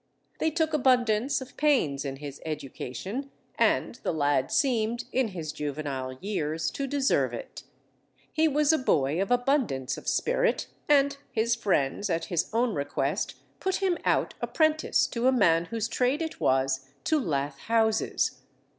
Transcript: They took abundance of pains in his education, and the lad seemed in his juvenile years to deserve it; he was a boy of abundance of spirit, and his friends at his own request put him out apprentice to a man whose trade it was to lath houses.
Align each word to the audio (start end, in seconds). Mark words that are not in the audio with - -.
They 0.39 0.49
took 0.49 0.73
abundance 0.73 1.41
of 1.41 1.55
pains 1.57 2.05
in 2.05 2.15
his 2.15 2.41
education, 2.43 3.29
and 3.53 3.93
the 4.01 4.11
lad 4.11 4.51
seemed 4.51 5.03
in 5.11 5.27
his 5.27 5.51
juvenile 5.51 6.13
years 6.13 6.71
to 6.71 6.87
deserve 6.87 7.35
it; 7.35 7.61
he 8.33 8.47
was 8.47 8.73
a 8.73 8.79
boy 8.79 9.21
of 9.21 9.29
abundance 9.29 9.99
of 9.99 10.07
spirit, 10.07 10.65
and 10.89 11.17
his 11.31 11.53
friends 11.53 12.09
at 12.09 12.25
his 12.33 12.49
own 12.51 12.73
request 12.73 13.35
put 13.59 13.75
him 13.75 13.95
out 14.03 14.33
apprentice 14.41 15.05
to 15.05 15.27
a 15.27 15.31
man 15.31 15.65
whose 15.65 15.87
trade 15.87 16.23
it 16.23 16.39
was 16.39 16.89
to 17.03 17.19
lath 17.19 17.59
houses. 17.59 18.39